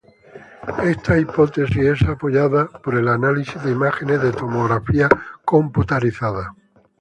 Esta 0.95 1.19
hipótesis 1.19 1.77
es 1.77 2.01
apoyada 2.09 2.65
por 2.65 2.95
el 2.95 3.07
análisis 3.07 3.63
de 3.63 3.69
imágenes 3.71 4.19
de 4.23 4.31
tomografía 4.31 5.07
computarizada. 5.45 6.55